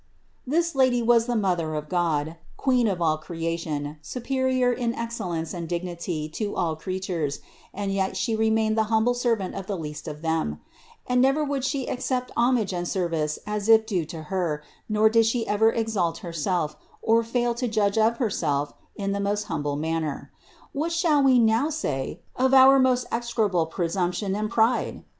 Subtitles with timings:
[0.47, 5.53] This Lady was the Mother of God, Queen of all creation, superior in ex cellence
[5.53, 7.37] and dignity to all creatures,
[7.71, 10.59] and yet She re mained the humble servant of the least of them;
[11.05, 15.27] and never would She accept homage and service as if due to Her, nor did
[15.27, 20.31] She ever exalt Herself, or fail to judge of Herself in the most humble manner.
[20.73, 25.03] What shall we now say of our most execrable presumption and pride?